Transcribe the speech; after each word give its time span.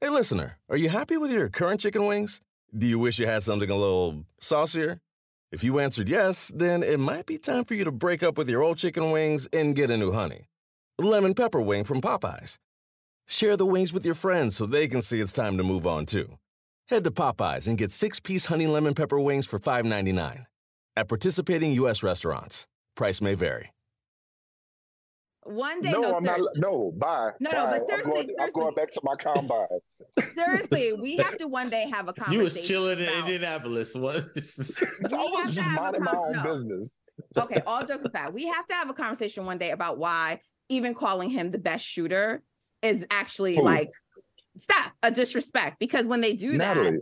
Hey, 0.00 0.10
listener, 0.10 0.58
are 0.68 0.76
you 0.76 0.90
happy 0.90 1.16
with 1.16 1.30
your 1.30 1.48
current 1.48 1.80
chicken 1.80 2.04
wings? 2.04 2.42
Do 2.76 2.86
you 2.86 2.98
wish 2.98 3.18
you 3.18 3.26
had 3.26 3.42
something 3.42 3.70
a 3.70 3.74
little 3.76 4.26
saucier? 4.40 5.00
If 5.50 5.64
you 5.64 5.78
answered 5.78 6.06
yes, 6.06 6.52
then 6.54 6.82
it 6.82 7.00
might 7.00 7.24
be 7.24 7.38
time 7.38 7.64
for 7.64 7.72
you 7.72 7.82
to 7.84 7.90
break 7.90 8.22
up 8.22 8.36
with 8.36 8.46
your 8.46 8.62
old 8.62 8.76
chicken 8.76 9.10
wings 9.10 9.48
and 9.54 9.74
get 9.74 9.90
a 9.90 9.96
new 9.96 10.12
honey. 10.12 10.48
Lemon 10.98 11.32
pepper 11.32 11.62
wing 11.62 11.82
from 11.82 12.02
Popeyes. 12.02 12.58
Share 13.26 13.56
the 13.56 13.64
wings 13.64 13.94
with 13.94 14.04
your 14.04 14.14
friends 14.14 14.54
so 14.54 14.66
they 14.66 14.86
can 14.86 15.00
see 15.00 15.18
it's 15.20 15.32
time 15.32 15.56
to 15.56 15.62
move 15.64 15.86
on 15.86 16.04
too. 16.04 16.36
Head 16.88 17.02
to 17.04 17.10
Popeyes 17.10 17.66
and 17.66 17.78
get 17.78 17.90
six 17.90 18.20
piece 18.20 18.44
honey 18.46 18.66
lemon 18.66 18.92
pepper 18.92 19.18
wings 19.18 19.46
for 19.46 19.58
$5.99. 19.58 20.44
At 20.94 21.08
participating 21.08 21.72
U.S. 21.72 22.02
restaurants, 22.02 22.66
price 22.96 23.22
may 23.22 23.32
vary. 23.34 23.72
One 25.44 25.80
day, 25.80 25.92
no, 25.92 26.00
no, 26.00 26.16
I'm 26.16 26.24
ser- 26.24 26.38
not. 26.38 26.40
No, 26.56 26.92
bye. 26.96 27.30
No, 27.40 27.50
no, 27.50 27.56
bye. 27.64 27.78
but 27.78 27.94
I'm 27.94 28.04
going, 28.04 28.26
seriously, 28.26 28.34
I'm 28.40 28.50
going 28.52 28.74
back 28.74 28.90
to 28.90 29.00
my 29.04 29.14
combine. 29.14 29.66
Seriously, 30.34 30.92
we 31.00 31.16
have 31.18 31.36
to 31.38 31.48
one 31.48 31.70
day 31.70 31.88
have 31.90 32.08
a 32.08 32.12
conversation. 32.12 32.32
You 32.32 32.38
conversation. 32.38 32.60
was 32.60 32.68
chilling 32.68 32.98
in 33.00 33.08
Indianapolis. 33.20 33.94
What? 33.94 34.16
I 34.16 34.20
We 34.24 34.32
was 34.36 35.40
have 35.40 35.48
to 35.48 35.52
just 35.54 35.60
have 35.60 35.78
a 35.78 35.80
minding 35.82 36.04
my 36.04 36.12
own 36.16 36.32
no. 36.36 36.42
business. 36.42 36.90
okay, 37.36 37.62
all 37.66 37.84
jokes 37.84 38.04
aside, 38.04 38.32
we 38.34 38.46
have 38.46 38.66
to 38.68 38.74
have 38.74 38.90
a 38.90 38.94
conversation 38.94 39.46
one 39.46 39.58
day 39.58 39.70
about 39.70 39.98
why 39.98 40.40
even 40.68 40.94
calling 40.94 41.30
him 41.30 41.50
the 41.50 41.58
best 41.58 41.84
shooter 41.84 42.42
is 42.82 43.06
actually 43.10 43.56
Who? 43.56 43.62
like 43.62 43.90
stop 44.58 44.92
a 45.02 45.10
disrespect 45.10 45.78
because 45.78 46.06
when 46.06 46.20
they 46.20 46.32
do 46.34 46.58
that, 46.58 46.76
Natalie, 46.76 46.98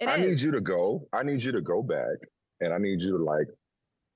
it 0.00 0.08
I 0.08 0.16
is. 0.16 0.28
need 0.28 0.40
you 0.40 0.50
to 0.52 0.60
go. 0.60 1.06
I 1.12 1.22
need 1.22 1.42
you 1.42 1.52
to 1.52 1.60
go 1.60 1.82
back, 1.82 2.16
and 2.60 2.72
I 2.72 2.78
need 2.78 3.00
you 3.00 3.16
to 3.18 3.24
like 3.24 3.46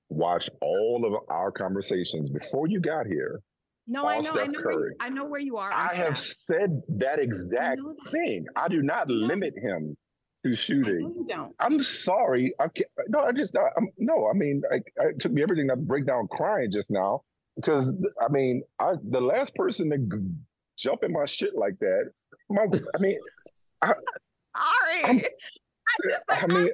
watch 0.09 0.49
all 0.61 1.05
of 1.05 1.13
our 1.29 1.51
conversations 1.51 2.29
before 2.29 2.67
you 2.67 2.79
got 2.79 3.05
here. 3.05 3.41
No, 3.89 4.05
I 4.07 4.19
know, 4.21 4.31
I 4.31 4.45
know, 4.47 4.59
where, 4.59 4.63
Curry. 4.75 4.93
I 4.99 5.09
know 5.09 5.25
where 5.25 5.39
you 5.41 5.57
are. 5.57 5.71
I 5.73 5.93
have 5.95 6.17
said 6.17 6.81
that 6.97 7.19
exact 7.19 7.79
know 7.79 7.95
that. 8.03 8.11
thing. 8.11 8.45
I 8.55 8.67
do 8.67 8.81
not 8.81 9.09
limit 9.09 9.53
him 9.57 9.97
to 10.45 10.51
I 10.51 10.55
shooting. 10.55 11.13
you 11.17 11.25
don't. 11.27 11.53
I'm 11.59 11.81
sorry. 11.81 12.53
I 12.59 12.67
can't, 12.69 12.87
no, 13.09 13.19
I 13.23 13.31
just 13.31 13.55
I'm, 13.77 13.87
no. 13.97 14.29
I 14.29 14.33
mean, 14.37 14.61
I, 14.71 14.75
it 15.07 15.19
took 15.19 15.31
me 15.31 15.41
everything 15.43 15.67
to 15.69 15.75
break 15.75 16.05
down 16.05 16.27
crying 16.27 16.71
just 16.71 16.89
now 16.89 17.23
because 17.55 17.93
I 18.23 18.31
mean, 18.31 18.61
I 18.79 18.93
the 19.09 19.19
last 19.21 19.55
person 19.55 19.89
to 19.89 19.97
g- 19.97 20.25
jump 20.77 21.03
in 21.03 21.11
my 21.11 21.25
shit 21.25 21.55
like 21.55 21.77
that. 21.79 22.11
My, 22.49 22.67
I 22.95 22.97
mean, 22.99 23.19
Sorry, 23.83 25.03
I'm- 25.03 25.19
I 25.19 26.07
just 26.07 26.23
like, 26.29 26.43
I 26.43 26.47
mean, 26.47 26.69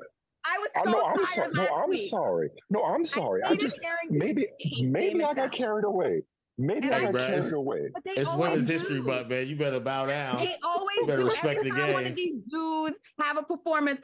I 0.46 0.58
was 0.60 0.70
I 0.76 0.84
so 0.84 0.92
know 0.92 1.04
I'm 1.06 1.26
sorry. 1.26 1.50
No, 1.54 1.68
I'm 1.76 1.90
week. 1.90 2.10
sorry. 2.10 2.50
No, 2.70 2.84
I'm 2.84 3.06
sorry. 3.06 3.42
I 3.44 3.50
hated 3.50 3.62
just 3.62 3.80
maybe 4.10 4.48
maybe 4.82 5.24
I 5.24 5.34
got 5.34 5.52
carried 5.52 5.86
away. 5.86 6.22
Maybe 6.58 6.88
And 6.88 6.96
I 6.96 6.98
I 7.00 7.04
got 7.06 7.12
do 7.12 7.18
carried 7.18 7.50
too. 7.50 7.56
away. 7.58 7.90
It's 8.06 8.30
always 8.30 8.50
women's 8.52 8.70
history 8.70 9.02
but 9.02 9.30
man. 9.30 9.48
You 9.48 9.56
better 9.58 9.80
bow 9.80 10.06
down. 10.06 10.38
They 10.38 10.56
always 10.64 11.06
better 11.06 11.22
do. 11.22 11.26
respect 11.26 11.60
Every 11.60 11.72
the 11.72 11.76
time 11.76 11.94
one 11.94 12.04
game. 12.04 12.12
of 12.12 12.16
these 12.16 12.36
dudes 12.50 12.98
have 13.20 13.38
a 13.38 13.44
performance, 13.44 14.02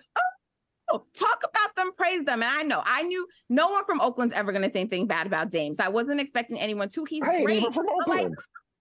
oh, 0.92 1.06
talk 1.18 1.42
about 1.50 1.76
them, 1.78 1.92
praise 1.98 2.26
them. 2.26 2.44
And 2.44 2.52
I 2.60 2.64
know, 2.64 2.82
I 2.86 3.04
knew 3.04 3.26
no 3.50 3.70
one 3.70 3.86
from 3.86 4.02
Oakland's 4.02 4.34
ever 4.34 4.52
going 4.52 4.64
to 4.64 4.70
think 4.70 4.92
anything 4.92 5.08
bad 5.08 5.28
about 5.28 5.50
Dames. 5.50 5.80
I 5.80 5.88
wasn't 5.88 6.20
expecting 6.20 6.60
anyone 6.60 6.90
to. 6.90 7.06
He's 7.06 7.24
I 7.24 7.36
ain't 7.36 7.46
great, 7.46 7.62
even 7.62 7.72
from 7.72 7.86
but, 8.06 8.08
like, 8.10 8.28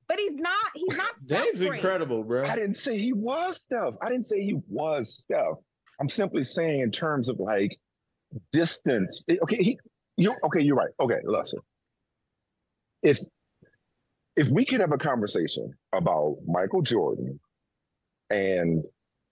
but 0.08 0.18
he's 0.18 0.34
not. 0.34 0.66
He's 0.74 0.96
not. 0.96 1.12
Dame's 1.26 1.60
great. 1.62 1.74
incredible, 1.78 2.24
bro. 2.24 2.44
I 2.44 2.56
didn't 2.56 2.76
say 2.76 2.98
he 2.98 3.12
was 3.12 3.56
stuff. 3.62 3.94
I 4.02 4.08
didn't 4.08 4.26
say 4.26 4.42
he 4.42 4.58
was 4.68 5.14
stuff. 5.14 5.58
I'm 6.00 6.08
simply 6.08 6.42
saying 6.42 6.80
in 6.80 6.90
terms 6.90 7.28
of 7.28 7.38
like 7.38 7.78
distance. 8.52 9.24
Okay, 9.42 9.62
he 9.62 9.78
you 10.16 10.34
okay, 10.44 10.60
you're 10.60 10.74
right. 10.74 10.90
Okay, 10.98 11.20
listen. 11.24 11.60
If 13.02 13.18
if 14.36 14.48
we 14.48 14.64
could 14.64 14.80
have 14.80 14.92
a 14.92 14.98
conversation 14.98 15.72
about 15.92 16.36
Michael 16.46 16.82
Jordan 16.82 17.38
and 18.30 18.84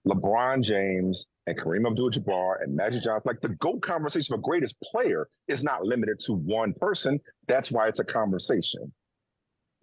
LeBron 0.07 0.63
James 0.63 1.27
and 1.47 1.59
Kareem 1.59 1.87
Abdul-Jabbar 1.87 2.63
and 2.63 2.75
Magic 2.75 3.03
Johnson, 3.03 3.23
like 3.27 3.41
the 3.41 3.57
GOAT 3.57 3.81
conversation 3.81 4.35
of 4.35 4.43
greatest 4.43 4.81
player 4.81 5.29
is 5.47 5.63
not 5.63 5.85
limited 5.85 6.19
to 6.21 6.33
one 6.33 6.73
person. 6.75 7.21
That's 7.47 7.71
why 7.71 7.89
it's 7.89 8.01
a 8.01 8.05
conversation. 8.05 8.93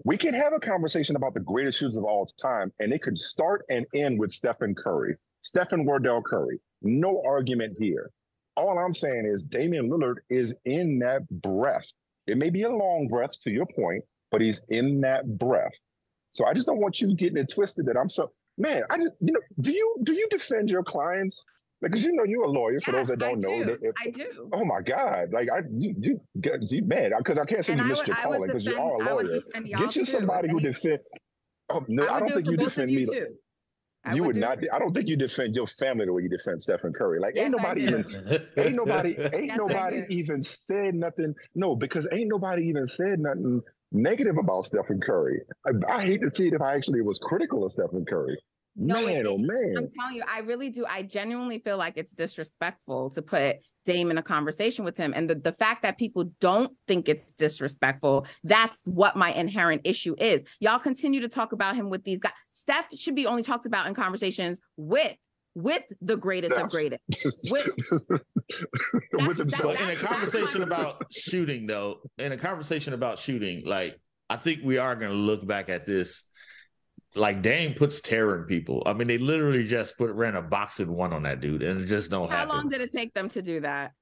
We 0.04 0.18
can 0.18 0.34
have 0.34 0.54
a 0.54 0.59
conversation 0.59 1.16
about 1.16 1.34
the 1.34 1.40
greatest 1.40 1.80
shooters 1.80 1.98
of 1.98 2.04
all 2.04 2.25
time, 2.25 2.72
and 2.80 2.94
it 2.94 3.02
could 3.02 3.18
start 3.18 3.64
and 3.70 3.86
end 3.96 4.20
with 4.20 4.31
Stephen 4.31 4.75
Curry, 4.75 5.16
Stephen 5.42 5.86
Wardell 5.86 6.22
Curry. 6.22 6.59
No 6.81 7.24
argument 7.25 7.78
here. 7.80 8.12
All 8.58 8.78
I'm 8.78 8.94
saying 8.94 9.30
is 9.31 9.44
Damian 9.44 9.90
Lillard 9.90 10.18
is 10.30 10.54
in 10.66 11.00
that 11.00 11.22
breath. 11.30 11.92
It 12.28 12.38
may 12.38 12.50
be 12.50 12.64
a 12.64 12.70
long 12.70 13.08
breath 13.08 13.42
to 13.44 13.52
your 13.52 13.66
point, 13.66 14.04
but 14.35 14.41
he's 14.41 14.59
in 14.68 15.00
that 15.00 15.25
breath. 15.38 15.72
So 16.31 16.46
I 16.46 16.53
just 16.53 16.68
don't 16.68 16.79
want 16.81 17.00
you 17.00 17.16
getting 17.16 17.38
it 17.38 17.47
twisted 17.50 17.85
that 17.85 17.96
I'm 17.96 18.09
so 18.09 18.34
man. 18.57 18.84
I 18.90 18.97
just 18.97 19.13
you 19.22 19.31
know, 19.31 19.40
do 19.62 19.72
you 19.72 19.96
do 20.03 20.13
you 20.13 20.28
defend 20.29 20.69
your 20.69 20.84
clients? 20.84 21.46
Because 21.81 22.03
you 22.03 22.12
know 22.12 22.25
you're 22.25 22.44
a 22.44 22.50
lawyer. 22.50 22.81
For 22.81 22.91
Yes, 22.91 23.07
those 23.07 23.07
that 23.07 23.19
don't 23.19 23.40
know, 23.40 23.63
do. 23.63 23.66
that 23.66 23.78
if- 23.81 23.95
I 24.06 24.09
do. 24.09 24.50
oh 24.51 24.66
my 24.66 24.81
God, 24.81 25.31
like 25.31 25.47
I 25.50 25.59
you 25.72 25.95
you, 25.97 26.19
you 26.69 26.84
man, 26.84 27.13
because 27.18 27.38
I 27.38 27.45
can't 27.45 27.63
say 27.63 27.72
And 27.74 27.79
you 27.79 27.85
I 27.85 27.90
missed 27.90 28.01
would, 28.01 28.07
your 28.09 28.18
calling 28.18 28.41
because 28.47 28.66
you 28.66 28.75
are 28.75 28.95
a 28.95 29.16
lawyer. 29.16 29.40
Get 29.78 29.95
you 29.95 30.03
somebody 30.03 30.50
who 30.50 30.59
defend. 30.59 31.00
Oh 31.69 31.85
no, 31.88 32.03
I 32.06 32.18
I, 32.18 32.19
don't 32.19 32.28
do 32.28 32.34
think 32.34 32.47
you 32.47 32.57
defend 32.57 32.91
you 32.91 33.00
me. 33.00 33.06
too. 33.06 33.28
I 34.03 34.13
you 34.16 34.24
would 34.25 34.34
do 34.35 34.41
not. 34.41 34.62
it. 34.62 34.69
I 34.74 34.79
don't 34.79 34.94
think 34.94 35.07
you 35.07 35.16
defend 35.16 35.56
your 35.56 35.68
family 35.68 36.06
the 36.06 36.12
way 36.13 36.24
you 36.24 36.29
defend 36.29 36.62
Stephen 36.62 36.91
Curry. 36.91 37.19
Like 37.22 37.38
ain't 37.38 37.53
Yes, 37.53 37.59
I 37.59 37.63
nobody 37.63 37.81
even 37.84 38.06
ain't 38.57 38.75
nobody 38.84 39.18
ain't 39.34 39.45
Yes, 39.47 39.57
nobody 39.57 40.01
even 40.09 40.41
said 40.41 40.94
nothing. 40.94 41.34
No, 41.56 41.75
because 41.78 42.06
ain't 42.12 42.28
nobody 42.28 42.68
even 42.68 42.88
said 42.88 43.19
nothing 43.19 43.62
negative 43.95 44.38
about 44.38 44.66
Stephen 44.66 45.00
Curry. 45.01 45.41
I, 45.66 45.72
I 45.95 46.01
hate 46.03 46.22
to 46.22 46.29
see 46.29 46.47
it 46.47 46.53
if 46.53 46.61
I 46.61 46.75
actually 46.75 47.01
was 47.01 47.17
critical 47.19 47.63
of 47.63 47.72
Stephen 47.72 48.06
Curry. 48.06 48.38
No, 48.75 49.00
it- 49.00 49.06
man, 49.06 49.28
oh 49.28 49.38
man. 49.38 49.73
I'm 49.78 49.89
telling 49.89 50.16
you, 50.16 50.23
I 50.29 50.39
really 50.39 50.69
do. 50.69 50.85
I 50.85 51.03
genuinely 51.03 51.59
feel 51.59 51.78
like 51.78 51.94
it's 51.97 52.11
disrespectful 52.11 53.09
to 53.11 53.22
put 53.22 53.57
Dame 53.85 54.11
in 54.11 54.17
a 54.17 54.23
conversation 54.23 54.83
with 54.83 54.97
him. 54.97 55.13
And 55.16 55.29
the, 55.29 55.35
the 55.35 55.53
fact 55.53 55.83
that 55.83 55.97
people 55.97 56.31
don't 56.41 56.73
think 56.88 57.07
it's 57.07 57.33
disrespectful, 57.33 58.25
that's 58.44 58.81
what 58.85 59.16
my 59.16 59.31
inherent 59.31 59.81
issue 59.85 60.16
is. 60.17 60.44
Y'all 60.59 60.79
continue 60.79 61.22
to 61.22 61.29
talk 61.29 61.53
about 61.53 61.75
him 61.75 61.89
with 61.89 62.03
these 62.03 62.19
guys. 62.19 62.33
Steph 62.51 62.88
should 62.97 63.16
be 63.16 63.27
only 63.27 63.44
talked 63.44 63.66
about 63.66 63.85
in 63.88 63.94
conversations 63.94 64.59
with 64.75 65.13
with 65.56 65.84
the 66.02 66.18
greatest 66.18 66.56
of 66.56 66.70
greatest. 66.70 67.02
With, 67.50 67.70
with 69.14 69.38
himself. 69.38 69.74
But 69.78 69.82
in 69.82 69.90
a 69.90 69.96
that's 69.96 70.04
my- 70.04 70.08
conversation 70.10 70.62
about 70.64 71.04
shooting, 71.12 71.66
though, 71.68 72.02
in 72.18 72.32
a 72.32 72.38
conversation 72.38 72.94
about 72.94 73.20
shooting, 73.20 73.64
like 73.66 73.98
I 74.30 74.38
think 74.38 74.60
we 74.64 74.78
are 74.78 74.96
going 74.96 75.12
to 75.12 75.18
look 75.18 75.46
back 75.48 75.70
at 75.70 75.86
this. 75.86 76.24
Like 77.18 77.42
Dame 77.42 77.74
puts 77.76 78.02
terror 78.02 78.42
in 78.42 78.46
people. 78.46 78.84
I 78.86 78.92
mean, 78.92 79.08
they 79.08 79.18
literally 79.18 79.66
just 79.66 79.98
put 79.98 80.12
ran 80.12 80.36
a 80.36 80.42
box-and-one 80.42 81.14
on 81.14 81.24
that 81.24 81.40
dude, 81.40 81.64
and 81.64 81.80
it 81.80 81.86
just 81.86 82.12
don't 82.12 82.30
how 82.30 82.36
happen. 82.40 82.50
How 82.50 82.56
long 82.58 82.70
did 82.70 82.82
it 82.82 82.92
take 82.92 83.14
them 83.14 83.30
to 83.30 83.42
do 83.42 83.62
that? 83.62 83.94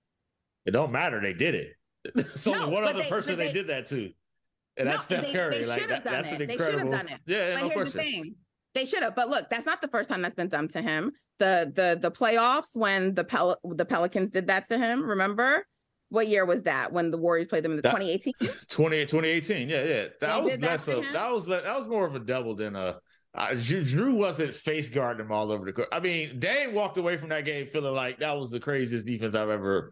it 0.65 0.71
don't 0.71 0.91
matter. 0.91 1.21
They 1.21 1.33
did 1.33 1.53
it. 1.55 1.73
It's 2.15 2.47
only 2.47 2.61
No, 2.61 2.69
one 2.69 2.83
other 2.85 3.03
they- 3.03 3.09
person 3.09 3.37
they, 3.37 3.47
they- 3.47 3.53
did 3.53 3.67
that 3.67 3.85
to, 3.87 4.09
and 4.77 4.85
No, 4.85 4.91
that's 4.91 5.03
Steph 5.03 5.25
they- 5.27 5.31
Curry. 5.33 5.59
they 5.59 5.65
like 5.67 5.81
should 5.81 5.91
have 5.91 6.03
that, 6.03 6.11
done 6.11 6.21
that's 6.23 6.33
it. 6.33 6.41
an 6.41 6.47
They 6.47 6.53
incredible. 6.55 6.91
done 6.91 7.07
it. 7.09 7.19
Yeah, 7.27 7.53
But 7.53 7.61
no 7.61 7.69
here's 7.69 7.91
question. 7.93 8.35
They 8.75 8.85
should 8.85 9.03
have, 9.03 9.15
but 9.15 9.29
look, 9.29 9.49
that's 9.49 9.65
not 9.65 9.81
the 9.81 9.87
first 9.87 10.09
time 10.09 10.21
that's 10.21 10.35
been 10.35 10.49
done 10.49 10.67
to 10.69 10.81
him. 10.81 11.11
The 11.39 11.71
the 11.73 11.97
the 12.01 12.11
playoffs 12.11 12.75
when 12.75 13.13
the 13.13 13.23
Pel- 13.23 13.59
the 13.63 13.85
Pelicans 13.85 14.29
did 14.29 14.47
that 14.47 14.67
to 14.69 14.77
him. 14.77 15.03
Remember 15.03 15.65
what 16.09 16.27
year 16.27 16.45
was 16.45 16.63
that 16.63 16.91
when 16.93 17.09
the 17.11 17.17
Warriors 17.17 17.47
played 17.47 17.63
them 17.63 17.71
in 17.71 17.77
the 17.77 17.81
That- 17.83 17.97
2018? 17.97 18.33
20, 18.69 19.05
2018. 19.05 19.69
Yeah, 19.69 19.83
yeah. 19.83 20.03
That 20.21 20.35
They 20.37 20.41
was 20.41 20.51
did 20.53 20.61
that 20.61 20.71
less 20.71 20.87
of 20.87 21.03
him? 21.03 21.13
that 21.13 21.31
was 21.31 21.45
that 21.47 21.63
was 21.65 21.87
more 21.87 22.05
of 22.05 22.15
a 22.15 22.19
double 22.19 22.55
than 22.55 22.75
a. 22.75 22.97
Uh, 23.35 23.47
Jrue, 23.53 24.15
wasn't 24.15 24.53
face 24.53 24.89
guarding 24.89 25.25
him 25.25 25.31
all 25.31 25.51
over 25.51 25.65
the 25.65 25.73
court. 25.73 25.87
I 25.91 25.99
mean, 25.99 26.37
Dame 26.39 26.75
walked 26.75 26.97
away 26.97 27.17
from 27.17 27.29
that 27.29 27.45
game 27.45 27.65
feeling 27.65 27.95
like 27.95 28.19
that 28.19 28.37
was 28.37 28.51
the 28.51 28.59
craziest 28.59 29.07
defense 29.07 29.33
I've 29.35 29.49
ever 29.49 29.91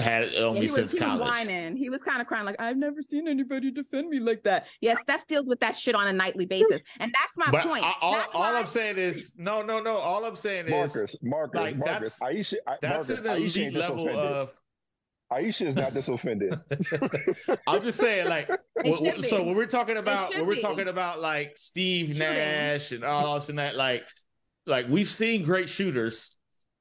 had 0.00 0.34
on 0.34 0.34
Yeah, 0.34 0.50
me 0.52 0.58
he 0.60 0.66
was, 0.66 0.74
since 0.74 0.92
he 0.92 0.98
was 0.98 1.04
college. 1.04 1.20
whining. 1.20 1.76
He 1.76 1.90
was 1.90 2.00
kind 2.02 2.20
of 2.20 2.26
crying, 2.26 2.44
like 2.46 2.60
I've 2.60 2.76
never 2.76 3.02
seen 3.02 3.28
anybody 3.28 3.70
defend 3.70 4.08
me 4.08 4.18
like 4.20 4.42
that. 4.44 4.66
Yeah, 4.80 4.94
Steph 5.00 5.26
deals 5.26 5.46
with 5.46 5.60
that 5.60 5.76
shit 5.76 5.94
on 5.94 6.06
a 6.06 6.12
nightly 6.12 6.46
basis, 6.46 6.82
and 6.98 7.12
that's 7.12 7.32
my 7.36 7.50
But 7.50 7.66
point. 7.68 7.84
I- 7.84 7.94
all, 8.00 8.12
That's 8.14 8.28
all 8.34 8.42
I'm 8.56 8.66
saying 8.66 8.98
is 8.98 9.32
no, 9.36 9.62
no, 9.62 9.80
no. 9.80 9.96
All 9.96 10.24
I'm 10.24 10.36
saying 10.36 10.66
is 10.66 10.70
Marcus, 10.70 11.16
Marcus, 11.22 11.60
like, 11.60 11.76
Marcus. 11.76 12.18
Aisha, 12.20 12.54
I, 12.66 12.76
that's 12.82 13.08
Marcus, 13.08 13.26
an 13.26 13.36
elite 13.36 13.56
ain't 13.58 13.74
level 13.76 13.96
disoffended. 14.06 14.32
of. 14.32 14.50
Aisha 15.32 15.66
is 15.66 15.76
not 15.76 15.94
disoffended. 15.94 16.54
I'm 17.68 17.82
just 17.82 18.00
saying, 18.00 18.28
like, 18.28 18.48
They 18.82 18.90
when- 18.92 19.22
so 19.22 19.44
when 19.44 19.54
we're 19.54 19.66
talking 19.66 19.96
about 19.96 20.34
when 20.34 20.46
we're 20.46 20.56
be. 20.56 20.60
talking 20.60 20.88
about 20.88 21.20
like 21.20 21.52
Steve 21.56 22.18
Nash 22.18 22.90
and 22.92 23.04
all 23.04 23.34
this 23.36 23.48
and 23.48 23.58
that, 23.60 23.76
like, 23.76 24.02
like 24.66 24.88
we've 24.88 25.08
seen 25.08 25.44
great 25.44 25.68
shooters. 25.68 26.36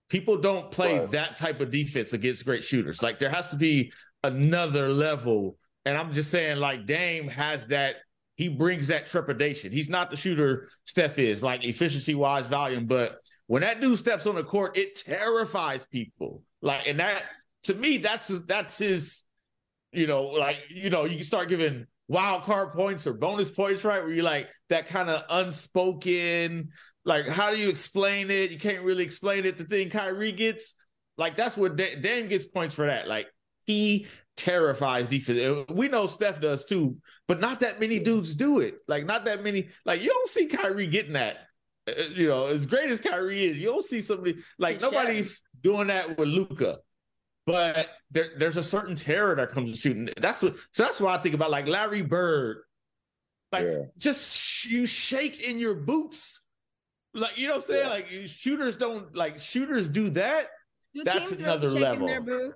People 0.09 0.37
don't 0.37 0.71
play 0.71 0.99
Right. 0.99 1.11
that 1.11 1.37
type 1.37 1.61
of 1.61 1.71
defense 1.71 2.13
against 2.13 2.45
great 2.45 2.63
shooters. 2.63 3.01
Like, 3.01 3.19
there 3.19 3.29
has 3.29 3.49
to 3.49 3.55
be 3.55 3.91
another 4.23 4.89
level. 4.89 5.57
And 5.85 5.97
I'm 5.97 6.13
just 6.13 6.31
saying, 6.31 6.57
like, 6.57 6.85
Dame 6.85 7.27
has 7.29 7.67
that. 7.67 7.97
He 8.35 8.47
brings 8.49 8.87
that 8.87 9.07
trepidation. 9.07 9.71
He's 9.71 9.89
not 9.89 10.09
the 10.09 10.17
shooter 10.17 10.69
Steph 10.85 11.19
is, 11.19 11.43
like 11.43 11.63
efficiency 11.65 12.15
wise, 12.15 12.47
volume, 12.47 12.85
but 12.85 13.19
when 13.47 13.61
that 13.63 13.81
dude 13.81 13.99
steps 13.99 14.27
on 14.27 14.35
the 14.35 14.43
court, 14.43 14.77
it 14.77 14.95
terrifies 14.95 15.85
people. 15.87 16.43
Like, 16.61 16.87
and 16.87 16.99
that 16.99 17.23
to 17.63 17.73
me, 17.73 17.97
that's 17.97 18.27
that's 18.45 18.77
his, 18.77 19.23
you 19.91 20.07
know, 20.07 20.23
like 20.23 20.57
you 20.69 20.89
know, 20.89 21.03
you 21.05 21.15
can 21.15 21.23
start 21.25 21.49
giving 21.49 21.85
wild 22.07 22.43
card 22.43 22.73
points 22.73 23.05
or 23.07 23.13
bonus 23.13 23.49
points, 23.49 23.83
right? 23.83 24.01
Where 24.03 24.13
you 24.13 24.23
like 24.23 24.47
that 24.69 24.87
kind 24.87 25.09
of 25.09 25.23
unspoken, 25.29 26.69
Like, 27.05 27.27
how 27.27 27.51
do 27.51 27.57
you 27.57 27.69
explain 27.69 28.29
it? 28.29 28.51
You 28.51 28.59
can't 28.59 28.83
really 28.83 29.03
explain 29.03 29.45
it. 29.45 29.57
The 29.57 29.63
thing 29.63 29.89
Kyrie 29.89 30.31
gets, 30.31 30.75
like, 31.17 31.35
that's 31.35 31.57
what 31.57 31.75
Dame 31.75 32.27
gets 32.27 32.45
points 32.45 32.75
for 32.75 32.85
that. 32.85 33.07
Like, 33.07 33.27
he 33.65 34.07
terrifies 34.35 35.07
defense. 35.07 35.65
We 35.69 35.89
know 35.89 36.07
Steph 36.07 36.41
does 36.41 36.65
too, 36.65 36.97
but 37.27 37.39
not 37.39 37.59
that 37.59 37.79
many 37.79 37.99
dudes 37.99 38.33
do 38.33 38.59
it. 38.59 38.79
Like, 38.87 39.05
not 39.05 39.25
that 39.25 39.43
many. 39.43 39.69
Like, 39.85 40.01
you 40.01 40.09
don't 40.09 40.29
see 40.29 40.47
Kyrie 40.47 40.87
getting 40.87 41.13
that. 41.13 41.37
Uh, 41.87 41.91
uh, 41.91 42.03
you 42.13 42.27
know, 42.27 42.47
as 42.47 42.65
great 42.65 42.89
as 42.89 42.99
Kyrie 42.99 43.45
is, 43.45 43.57
you 43.57 43.67
don't 43.67 43.83
see 43.83 44.01
somebody 44.01 44.37
like 44.57 44.81
nobody's 44.81 45.41
doing 45.61 45.87
that 45.87 46.17
with 46.17 46.27
Luka 46.27 46.79
But 47.45 47.89
there, 48.11 48.29
there's 48.37 48.57
a 48.57 48.63
certain 48.63 48.95
terror 48.95 49.35
that 49.35 49.51
comes 49.51 49.71
to 49.71 49.77
shooting. 49.77 50.09
That's 50.17 50.41
what. 50.41 50.55
So 50.71 50.83
that's 50.83 50.99
why 50.99 51.15
I 51.15 51.17
think 51.17 51.35
about 51.35 51.51
like 51.51 51.67
Larry 51.67 52.01
Bird. 52.01 52.59
Like, 53.51 53.65
yeah. 53.65 53.81
just 53.97 54.35
sh- 54.37 54.65
you 54.67 54.85
shake 54.85 55.41
in 55.41 55.59
your 55.59 55.75
boots 55.75 56.45
like 57.19 57.37
you 57.37 57.47
know 57.47 57.55
what 57.55 57.63
I'm 57.63 57.69
saying? 57.69 57.83
Yeah. 57.83 57.89
Like 57.89 58.07
shooters 58.27 58.75
don't 58.75 59.15
like 59.15 59.39
shooters 59.39 59.87
do 59.87 60.09
that. 60.11 60.47
Do 60.93 61.03
that's 61.03 61.31
another 61.31 61.69
level. 61.69 62.53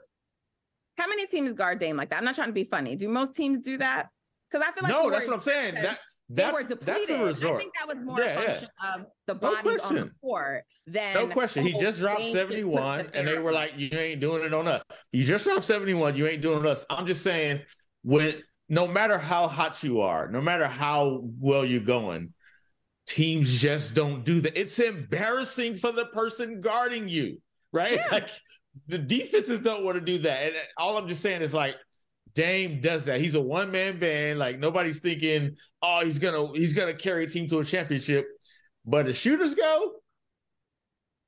How 0.97 1.07
many 1.07 1.25
teams 1.25 1.53
guard 1.53 1.79
Dame 1.79 1.97
like 1.97 2.09
that? 2.11 2.17
I'm 2.17 2.25
not 2.25 2.35
trying 2.35 2.49
to 2.49 2.53
be 2.53 2.65
funny. 2.65 2.95
Do 2.95 3.07
most 3.07 3.35
teams 3.35 3.59
do 3.59 3.77
that? 3.77 4.09
Because 4.49 4.67
I 4.67 4.71
feel 4.71 4.83
like 4.83 4.91
no, 4.91 5.09
that's 5.09 5.27
what 5.27 5.35
I'm 5.35 5.41
saying. 5.41 5.75
That 5.75 5.99
that 6.29 6.79
that's 6.81 7.09
a 7.09 7.23
resort. 7.23 7.55
I 7.55 7.57
think 7.57 7.73
that 7.79 7.87
was 7.87 8.03
more 8.03 8.19
yeah, 8.19 8.25
a 8.25 8.45
function 8.45 8.69
yeah. 8.83 8.95
of 8.95 9.05
the 9.27 9.35
bodies 9.35 9.63
no 9.65 9.83
on 9.83 9.95
the 9.95 10.11
court 10.21 10.63
than 10.87 11.13
no 11.13 11.27
question. 11.27 11.65
He 11.65 11.73
oh, 11.75 11.79
just 11.81 11.99
dropped 11.99 12.23
71, 12.23 13.09
and 13.13 13.27
they 13.27 13.37
were 13.39 13.51
like, 13.51 13.73
"You 13.77 13.89
ain't 13.97 14.21
doing 14.21 14.43
it 14.43 14.53
on 14.53 14.67
us. 14.67 14.83
You 15.11 15.23
just 15.23 15.43
dropped 15.43 15.65
71. 15.65 16.15
You 16.15 16.27
ain't 16.27 16.41
doing 16.41 16.59
it 16.59 16.65
on 16.65 16.67
us." 16.67 16.85
I'm 16.89 17.05
just 17.05 17.23
saying, 17.23 17.61
when 18.03 18.35
no 18.69 18.87
matter 18.87 19.17
how 19.17 19.47
hot 19.47 19.83
you 19.83 20.01
are, 20.01 20.29
no 20.29 20.41
matter 20.41 20.65
how 20.65 21.21
well 21.39 21.65
you're 21.65 21.81
going, 21.81 22.33
teams 23.13 23.61
just 23.61 23.93
don't 23.93 24.25
do 24.25 24.41
that. 24.41 24.59
It's 24.59 24.79
embarrassing 24.79 25.77
for 25.77 25.91
the 25.91 26.05
person 26.07 26.61
guarding 26.61 27.07
you, 27.07 27.37
right? 27.71 27.93
Yeah. 27.93 28.07
Like 28.11 28.29
the 28.87 28.97
defenses 28.97 29.59
don't 29.59 29.85
want 29.85 29.95
to 29.95 30.01
do 30.01 30.17
that. 30.19 30.47
And 30.47 30.55
uh, 30.55 30.59
all 30.77 30.97
I'm 30.97 31.07
just 31.07 31.21
saying 31.21 31.43
is 31.43 31.53
like 31.53 31.75
Dame 32.33 32.81
does 32.81 33.05
that. 33.05 33.21
He's 33.21 33.35
a 33.35 33.41
one 33.41 33.71
man 33.71 33.99
band. 33.99 34.39
Like 34.39 34.57
nobody's 34.57 34.99
thinking, 34.99 35.55
oh, 35.83 36.03
he's 36.03 36.17
gonna 36.17 36.51
he's 36.53 36.73
gonna 36.73 36.95
carry 36.95 37.25
a 37.25 37.27
team 37.27 37.47
to 37.49 37.59
a 37.59 37.65
championship. 37.65 38.25
But 38.83 39.05
the 39.05 39.13
shooters 39.13 39.53
go, 39.53 39.91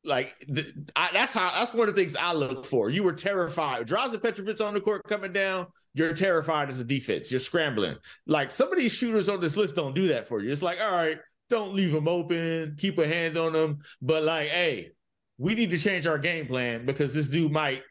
like 0.03 0.35
the, 0.47 0.65
I, 0.95 1.09
that's 1.13 1.33
how 1.33 1.51
that's 1.51 1.73
one 1.73 1.87
of 1.87 1.95
the 1.95 2.01
things 2.01 2.15
I 2.15 2.33
look 2.33 2.65
for. 2.65 2.89
You 2.89 3.03
were 3.03 3.13
terrified. 3.13 3.87
Drazen 3.87 4.21
Petrovic 4.21 4.59
on 4.59 4.73
the 4.73 4.81
court 4.81 5.03
coming 5.07 5.31
down. 5.31 5.67
You're 5.93 6.13
terrified 6.13 6.69
as 6.69 6.79
a 6.79 6.83
defense. 6.83 7.29
You're 7.29 7.39
scrambling. 7.39 7.97
Like 8.25 8.49
some 8.49 8.71
of 8.71 8.77
these 8.79 8.91
shooters 8.91 9.29
on 9.29 9.39
this 9.39 9.55
list 9.55 9.75
don't 9.75 9.93
do 9.93 10.07
that 10.07 10.27
for 10.27 10.41
you. 10.41 10.51
It's 10.51 10.63
like, 10.63 10.81
all 10.81 10.91
right, 10.91 11.19
don't 11.49 11.73
leave 11.73 11.91
them 11.91 12.07
open, 12.07 12.75
keep 12.77 12.97
a 12.97 13.07
hand 13.07 13.37
on 13.37 13.53
them. 13.53 13.79
But 14.01 14.23
like, 14.23 14.49
hey, 14.49 14.91
we 15.37 15.55
need 15.55 15.71
to 15.71 15.77
change 15.77 16.07
our 16.07 16.17
game 16.17 16.47
plan 16.47 16.85
because 16.85 17.13
this 17.13 17.27
dude 17.27 17.51
might 17.51 17.83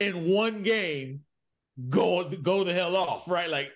in 0.00 0.28
one 0.28 0.62
game 0.62 1.20
go 1.88 2.28
go 2.28 2.64
the 2.64 2.72
hell 2.72 2.96
off, 2.96 3.28
right? 3.28 3.48
Like, 3.48 3.70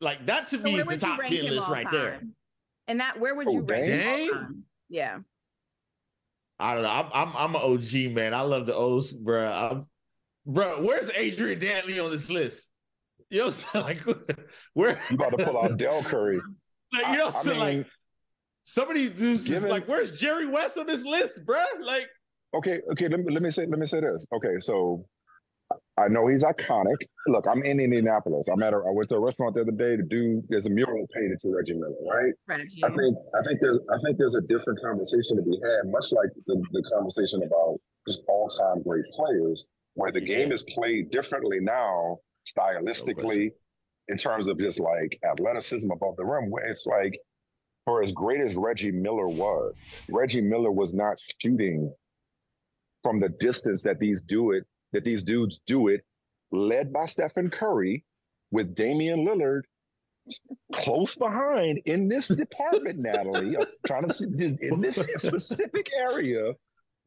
like 0.00 0.26
that 0.26 0.48
to 0.48 0.58
so 0.58 0.62
me 0.62 0.78
is 0.78 0.86
the 0.86 0.96
top 0.96 1.22
ten 1.24 1.44
list 1.44 1.68
right 1.68 1.84
time? 1.84 1.92
there. 1.92 2.20
And 2.88 3.00
that 3.00 3.20
where 3.20 3.34
would 3.34 3.48
oh, 3.48 3.52
you 3.52 3.60
oh, 3.60 3.64
rank 3.64 3.86
him? 3.86 4.64
Yeah. 4.88 5.18
I 6.58 6.74
don't 6.74 6.82
know. 6.82 6.90
I'm 6.90 7.06
I'm 7.12 7.36
I'm 7.36 7.54
an 7.54 7.62
OG 7.62 8.14
man. 8.14 8.34
I 8.34 8.42
love 8.42 8.66
the 8.66 8.74
O's, 8.74 9.12
bro. 9.12 9.46
I'm, 9.46 9.86
bro, 10.46 10.82
where's 10.82 11.10
Adrian 11.16 11.58
Dantley 11.58 12.04
on 12.04 12.10
this 12.10 12.28
list? 12.28 12.72
You 13.30 13.44
know, 13.44 13.52
like 13.80 14.00
where 14.74 14.98
you 15.08 15.14
about 15.14 15.38
to 15.38 15.44
pull 15.44 15.62
out 15.62 15.76
Dell 15.78 16.02
Curry? 16.02 16.40
Like 16.92 17.06
you 17.06 17.16
know, 17.16 17.28
I, 17.28 17.30
so 17.30 17.50
mean, 17.50 17.58
like 17.58 17.86
Somebody 18.70 19.08
dudes 19.08 19.48
Given, 19.48 19.68
like, 19.68 19.88
where's 19.88 20.16
Jerry 20.16 20.46
West 20.46 20.78
on 20.78 20.86
this 20.86 21.04
list, 21.04 21.44
bro? 21.44 21.60
Like, 21.82 22.06
okay, 22.54 22.80
okay. 22.92 23.08
Let 23.08 23.18
me 23.18 23.32
let 23.34 23.42
me 23.42 23.50
say 23.50 23.66
let 23.66 23.80
me 23.80 23.86
say 23.86 23.98
this. 23.98 24.24
Okay, 24.32 24.60
so 24.60 25.04
I 25.98 26.06
know 26.06 26.28
he's 26.28 26.44
iconic. 26.44 26.94
Look, 27.26 27.46
I'm 27.50 27.64
in 27.64 27.80
Indianapolis. 27.80 28.46
I'm 28.46 28.62
at 28.62 28.72
a, 28.72 28.76
I 28.76 28.92
went 28.92 29.08
to 29.08 29.16
a 29.16 29.20
restaurant 29.20 29.56
the 29.56 29.62
other 29.62 29.72
day. 29.72 29.96
to 29.96 30.04
do. 30.04 30.40
there's 30.48 30.66
a 30.66 30.70
mural 30.70 31.04
painted 31.12 31.40
to 31.40 31.52
Reggie 31.52 31.74
Miller, 31.74 31.96
right? 32.14 32.32
Reggie. 32.46 32.80
I 32.84 32.90
think 32.90 33.16
I 33.34 33.42
think 33.42 33.60
there's 33.60 33.80
I 33.92 33.98
think 34.04 34.18
there's 34.18 34.36
a 34.36 34.42
different 34.42 34.80
conversation 34.80 35.36
to 35.38 35.42
be 35.42 35.58
had, 35.60 35.90
much 35.90 36.12
like 36.12 36.30
the, 36.46 36.62
the 36.70 36.90
conversation 36.94 37.42
about 37.42 37.80
just 38.06 38.22
all 38.28 38.46
time 38.46 38.84
great 38.84 39.04
players, 39.16 39.66
where 39.94 40.12
the 40.12 40.20
game 40.20 40.52
is 40.52 40.62
played 40.62 41.10
differently 41.10 41.58
now, 41.60 42.18
stylistically, 42.46 43.46
no 43.46 43.50
in 44.10 44.16
terms 44.16 44.46
of 44.46 44.60
just 44.60 44.78
like 44.78 45.18
athleticism 45.28 45.90
above 45.90 46.14
the 46.16 46.24
rim. 46.24 46.50
Where 46.50 46.66
it's 46.66 46.86
like 46.86 47.18
for 47.84 48.02
as 48.02 48.12
great 48.12 48.40
as 48.40 48.56
Reggie 48.56 48.90
Miller 48.90 49.28
was, 49.28 49.76
Reggie 50.08 50.40
Miller 50.40 50.70
was 50.70 50.94
not 50.94 51.18
shooting 51.40 51.92
from 53.02 53.20
the 53.20 53.28
distance 53.28 53.82
that 53.82 53.98
these 53.98 54.22
do 54.22 54.52
it, 54.52 54.64
that 54.92 55.04
these 55.04 55.22
dudes 55.22 55.60
do 55.66 55.88
it, 55.88 56.02
led 56.52 56.92
by 56.92 57.06
Stephen 57.06 57.50
Curry 57.50 58.04
with 58.50 58.74
Damian 58.74 59.24
Lillard 59.26 59.62
close 60.72 61.14
behind 61.14 61.80
in 61.86 62.08
this 62.08 62.28
department, 62.28 62.98
Natalie. 62.98 63.56
I'm 63.56 63.66
trying 63.86 64.08
to 64.08 64.14
see 64.14 64.56
in 64.60 64.80
this 64.80 64.96
specific 64.96 65.90
area 65.96 66.52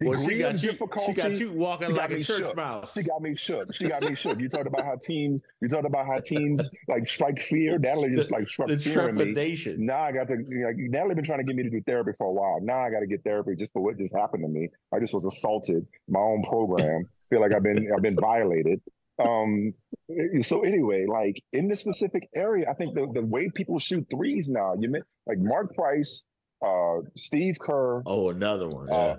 well, 0.02 0.28
she 0.28 0.38
got 0.38 0.62
you. 0.62 0.74
She 1.06 1.14
got 1.14 1.40
you 1.40 1.52
walking 1.52 1.94
like 1.94 2.12
a 2.12 2.24
church 2.24 2.40
shook. 2.40 2.56
mouse. 2.56 2.94
She 2.94 3.04
got 3.04 3.22
me 3.22 3.36
shook. 3.36 3.74
She 3.74 3.88
got 3.88 4.04
me 4.04 4.16
shook. 4.24 4.40
You 4.40 4.50
talked 4.50 4.68
about 4.68 4.86
how 4.86 4.96
teams. 4.96 5.44
You 5.62 5.68
talked 5.68 5.86
about 5.86 6.06
how 6.06 6.18
teams 6.18 6.70
like 6.88 7.08
strike 7.08 7.40
fear. 7.40 7.78
Natalie 7.78 8.16
just 8.16 8.32
like 8.32 8.48
struck 8.48 8.70
the 8.70 8.78
fear 8.78 9.10
in 9.10 9.16
me. 9.16 9.76
Now 9.78 10.02
I 10.02 10.12
got 10.12 10.28
to. 10.30 10.36
Like, 10.36 10.76
Natalie 10.78 11.16
been 11.16 11.24
trying 11.24 11.40
to 11.40 11.46
get 11.46 11.56
me 11.56 11.64
to 11.64 11.70
do 11.70 11.82
therapy 11.82 12.12
for 12.18 12.28
a 12.28 12.32
while. 12.32 12.60
Now 12.62 12.80
I 12.80 12.90
got 12.90 13.00
to 13.00 13.08
get 13.08 13.24
therapy 13.24 13.56
just 13.58 13.72
for 13.74 13.82
what 13.82 13.98
just 13.98 14.14
happened 14.16 14.44
to 14.44 14.50
me. 14.50 14.70
I 14.94 15.00
just 15.00 15.14
was 15.14 15.26
assaulted. 15.26 15.86
My 16.08 16.20
own 16.20 16.44
program. 16.44 17.06
Feel 17.30 17.42
like 17.42 17.54
I've 17.54 17.64
been 17.64 17.90
I've 17.96 18.02
been 18.04 18.18
violated. 18.20 18.82
Um. 19.20 19.74
So 20.42 20.62
anyway, 20.64 21.06
like 21.08 21.42
in 21.54 21.68
this 21.68 21.80
specific 21.80 22.28
area, 22.36 22.66
I 22.70 22.74
think 22.74 22.96
the 22.96 23.08
the 23.12 23.26
way 23.26 23.50
people 23.54 23.80
shoot 23.80 24.06
threes 24.12 24.50
now. 24.50 24.74
You 24.78 24.90
mean 24.90 25.04
like 25.26 25.38
Mark 25.40 25.74
Price, 25.76 26.26
uh, 26.66 26.98
Steve 27.16 27.58
Kerr. 27.60 28.02
Oh, 28.06 28.30
another 28.30 28.68
one. 28.68 28.92
Uh, 28.92 28.96
yeah. 28.96 29.16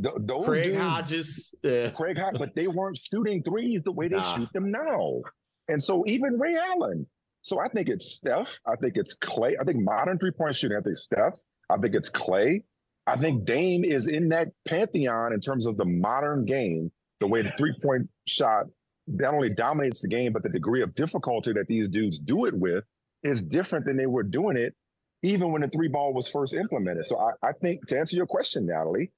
Th- 0.00 0.14
those 0.20 0.44
Craig 0.44 0.64
dudes, 0.64 0.78
Hodges, 0.78 1.54
yeah. 1.62 1.90
Craig 1.90 2.18
Hodges, 2.18 2.38
but 2.38 2.54
they 2.54 2.66
weren't 2.66 2.98
shooting 2.98 3.42
threes 3.42 3.82
the 3.82 3.92
way 3.92 4.08
they 4.08 4.16
nah. 4.16 4.36
shoot 4.36 4.48
them 4.52 4.70
now. 4.70 5.20
And 5.68 5.82
so 5.82 6.04
even 6.06 6.38
Ray 6.38 6.56
Allen. 6.56 7.06
So 7.42 7.58
I 7.58 7.68
think 7.68 7.88
it's 7.88 8.14
Steph. 8.14 8.58
I 8.66 8.76
think 8.76 8.96
it's 8.96 9.16
Klay. 9.18 9.54
I 9.60 9.64
think 9.64 9.82
modern 9.82 10.18
three 10.18 10.30
point 10.30 10.54
shooting. 10.54 10.78
I 10.78 10.80
think 10.80 10.96
Steph. 10.96 11.34
I 11.68 11.76
think 11.78 11.94
it's 11.94 12.10
Klay. 12.10 12.62
I 13.06 13.16
think 13.16 13.44
Dame 13.44 13.84
is 13.84 14.06
in 14.06 14.28
that 14.28 14.48
pantheon 14.64 15.32
in 15.32 15.40
terms 15.40 15.66
of 15.66 15.76
the 15.76 15.84
modern 15.84 16.44
game. 16.44 16.90
The 17.20 17.26
way 17.26 17.42
the 17.42 17.52
three 17.58 17.74
point 17.82 18.08
shot 18.26 18.66
not 19.06 19.34
only 19.34 19.50
dominates 19.50 20.02
the 20.02 20.08
game, 20.08 20.32
but 20.32 20.42
the 20.42 20.48
degree 20.48 20.82
of 20.82 20.94
difficulty 20.94 21.52
that 21.52 21.66
these 21.66 21.88
dudes 21.88 22.18
do 22.18 22.46
it 22.46 22.54
with 22.54 22.84
is 23.24 23.42
different 23.42 23.86
than 23.86 23.96
they 23.96 24.06
were 24.06 24.22
doing 24.22 24.56
it 24.56 24.74
even 25.22 25.52
when 25.52 25.62
the 25.62 25.68
three 25.68 25.88
ball 25.88 26.12
was 26.12 26.28
first 26.28 26.52
implemented. 26.54 27.06
So 27.06 27.18
I, 27.18 27.48
I 27.48 27.52
think 27.52 27.86
to 27.88 27.98
answer 27.98 28.16
your 28.16 28.26
question, 28.26 28.66
Natalie, 28.66 29.10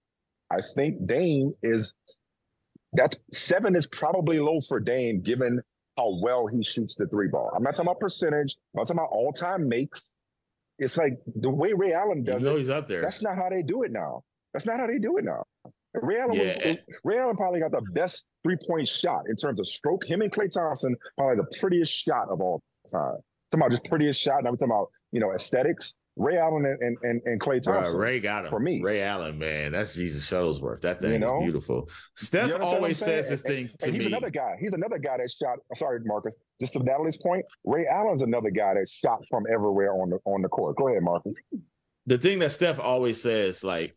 I 0.55 0.61
think 0.75 1.07
Dame 1.07 1.51
is 1.63 1.95
that 2.95 3.17
seven 3.33 3.75
is 3.75 3.87
probably 3.87 4.39
low 4.39 4.61
for 4.61 4.79
Dame 4.79 5.21
given 5.21 5.61
how 5.97 6.19
well 6.23 6.47
he 6.47 6.63
shoots 6.63 6.95
the 6.95 7.07
three 7.07 7.29
ball. 7.29 7.51
I'm 7.55 7.63
not 7.63 7.75
talking 7.75 7.89
about 7.89 8.01
percentage. 8.01 8.57
I'm 8.75 8.81
not 8.81 8.87
talking 8.87 8.99
about 8.99 9.11
all 9.11 9.33
time 9.33 9.69
makes. 9.69 10.03
It's 10.79 10.97
like 10.97 11.15
the 11.37 11.51
way 11.51 11.73
Ray 11.73 11.93
Allen 11.93 12.25
does 12.25 12.43
you 12.43 12.51
know 12.51 12.57
it. 12.57 12.61
He's 12.61 12.71
up 12.71 12.89
there. 12.89 13.03
That's 13.03 13.23
not 13.23 13.37
how 13.37 13.49
they 13.49 13.63
do 13.63 13.83
it 13.83 13.93
now. 13.93 14.23
That's 14.53 14.67
not 14.67 14.79
how 14.79 14.87
they 14.87 14.99
do 14.99 15.19
it 15.19 15.25
now. 15.25 15.45
Ray 15.95 16.19
Allen, 16.19 16.35
yeah. 16.35 16.69
was, 16.69 16.77
Ray 17.05 17.19
Allen 17.19 17.37
probably 17.37 17.61
got 17.61 17.71
the 17.71 17.83
best 17.93 18.27
three 18.43 18.57
point 18.69 18.89
shot 18.89 19.23
in 19.29 19.37
terms 19.37 19.61
of 19.61 19.67
stroke. 19.67 20.05
Him 20.05 20.23
and 20.23 20.33
Klay 20.33 20.51
Thompson 20.51 20.97
probably 21.17 21.37
the 21.37 21.59
prettiest 21.59 21.93
shot 21.93 22.29
of 22.29 22.41
all 22.41 22.61
time. 22.91 23.01
talking 23.01 23.21
about 23.55 23.71
just 23.71 23.85
prettiest 23.85 24.21
shot. 24.21 24.43
Now 24.43 24.51
we're 24.51 24.57
talking 24.57 24.73
about 24.73 24.89
you 25.13 25.21
know 25.21 25.33
aesthetics. 25.33 25.95
Ray 26.17 26.39
Allen 26.39 26.65
and, 26.65 26.97
and, 27.03 27.21
and 27.25 27.41
Klay 27.41 27.61
Thompson. 27.61 27.99
Ray 27.99 28.21
got 28.21 28.45
him. 28.45 28.51
For 28.51 28.61
me. 28.61 28.81
Ray 28.81 29.03
Allen, 29.03 29.37
man, 29.37 29.73
that's 29.73 29.95
Jesus 29.95 30.29
Shuttlesworth. 30.29 30.81
That 30.83 31.01
thing 31.01 31.13
you 31.13 31.19
know? 31.19 31.39
is 31.39 31.43
beautiful. 31.43 31.89
Steph 32.17 32.51
you 32.51 32.59
know 32.59 32.65
always 32.65 32.99
says 32.99 33.29
this 33.29 33.43
thing 33.43 33.69
to 33.81 33.91
he's 33.91 34.01
me. 34.01 34.07
another 34.07 34.31
guy. 34.31 34.57
He's 34.61 34.75
another 34.75 34.99
guy 34.99 35.17
that 35.17 35.31
shot. 35.31 35.59
Sorry, 35.75 36.01
Marcus. 36.05 36.37
Just 36.61 36.75
to 36.75 36.79
Natalie's 36.81 37.17
point, 37.17 37.45
Ray 37.65 37.87
Allen's 37.87 38.23
another 38.23 38.51
guy 38.51 38.75
that 38.75 38.89
shot 38.89 39.21
from 39.29 39.45
everywhere 39.53 39.93
on 39.93 40.11
the 40.11 40.19
on 40.25 40.43
the 40.43 40.49
court. 40.49 40.77
Go 40.77 40.89
ahead, 40.89 41.03
Marcus. 41.03 41.33
The 42.07 42.19
thing 42.19 42.39
that 42.41 42.53
Steph 42.53 42.79
always 42.79 43.21
says, 43.21 43.65
like, 43.65 43.97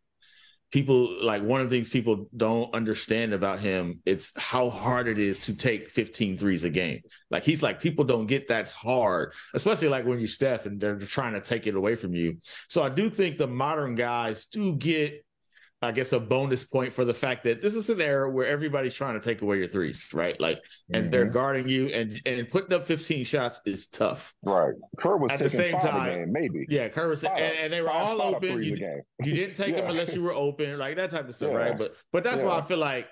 people 0.71 1.23
like 1.23 1.43
one 1.43 1.61
of 1.61 1.69
the 1.69 1.75
things 1.75 1.89
people 1.89 2.27
don't 2.35 2.73
understand 2.73 3.33
about 3.33 3.59
him 3.59 4.01
it's 4.05 4.31
how 4.37 4.69
hard 4.69 5.07
it 5.07 5.17
is 5.17 5.39
to 5.39 5.53
take 5.53 5.89
15 5.89 6.37
threes 6.37 6.63
a 6.63 6.69
game. 6.69 7.01
Like 7.29 7.43
he's 7.43 7.63
like 7.63 7.79
people 7.79 8.03
don't 8.03 8.27
get 8.27 8.47
that's 8.47 8.73
hard 8.73 9.33
especially 9.53 9.87
like 9.87 10.05
when 10.05 10.19
you 10.19 10.27
steph 10.27 10.65
and 10.65 10.79
they're 10.79 10.97
trying 10.97 11.33
to 11.33 11.41
take 11.41 11.67
it 11.67 11.75
away 11.75 11.95
from 11.95 12.13
you. 12.13 12.37
So 12.67 12.83
i 12.83 12.89
do 12.89 13.09
think 13.09 13.37
the 13.37 13.47
modern 13.47 13.95
guys 13.95 14.45
do 14.45 14.75
get 14.75 15.23
I 15.79 15.91
guess 15.91 16.11
a 16.11 16.19
bonus 16.19 16.63
point 16.63 16.91
for 16.91 17.05
the 17.05 17.13
fact 17.13 17.43
that 17.43 17.61
this 17.61 17.75
is 17.75 17.89
an 17.91 18.01
era 18.01 18.29
where 18.31 18.47
everybody's 18.47 18.95
trying 18.95 19.13
to 19.13 19.19
take 19.19 19.43
away 19.43 19.57
your 19.57 19.67
threes, 19.67 20.09
right? 20.11 20.39
Like, 20.41 20.63
and 20.91 21.03
mm-hmm. 21.03 21.11
they're 21.11 21.25
guarding 21.25 21.69
you, 21.69 21.87
and 21.87 22.19
and 22.25 22.49
putting 22.49 22.73
up 22.73 22.85
15 22.85 23.23
shots 23.25 23.61
is 23.65 23.85
tough. 23.85 24.33
Right. 24.41 24.73
Kerr 24.97 25.17
was 25.17 25.33
at 25.33 25.39
the 25.39 25.49
same 25.49 25.79
time, 25.79 26.19
game, 26.19 26.31
maybe. 26.31 26.65
Yeah, 26.67 26.87
Kerr 26.89 27.09
was, 27.09 27.21
five, 27.21 27.37
and, 27.37 27.55
and, 27.57 27.73
they 27.73 27.81
were 27.83 27.91
all 27.91 28.19
open. 28.23 28.63
You, 28.63 29.03
you, 29.23 29.33
didn't 29.33 29.55
take 29.55 29.75
yeah. 29.75 29.81
them 29.81 29.91
unless 29.91 30.15
you 30.15 30.23
were 30.23 30.33
open, 30.33 30.79
like 30.79 30.95
that 30.95 31.11
type 31.11 31.29
of 31.29 31.35
stuff, 31.35 31.51
yeah. 31.51 31.57
right? 31.57 31.77
But 31.77 31.95
but 32.11 32.23
that's 32.23 32.41
yeah. 32.41 32.47
why 32.47 32.57
I 32.57 32.61
feel 32.61 32.79
like 32.79 33.07